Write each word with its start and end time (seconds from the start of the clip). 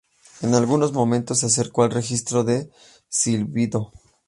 En 0.41 0.55
algunos 0.55 0.93
momentos 0.93 1.41
se 1.41 1.45
acerca 1.45 1.83
al 1.83 1.91
registro 1.91 2.43
de 2.43 2.71
silbido. 3.07 3.91